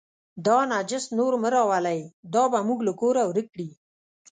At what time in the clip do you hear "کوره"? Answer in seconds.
3.01-3.21